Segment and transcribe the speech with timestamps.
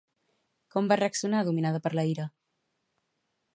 [0.75, 2.27] Com va reaccionar dominada per la ira?